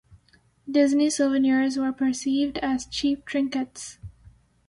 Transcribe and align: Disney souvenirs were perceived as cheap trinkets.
Disney 0.67 1.11
souvenirs 1.11 1.77
were 1.77 1.91
perceived 1.91 2.57
as 2.57 2.87
cheap 2.87 3.23
trinkets. 3.23 3.99